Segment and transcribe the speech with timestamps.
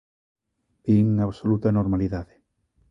[0.85, 2.35] Vin absoluta normalidade.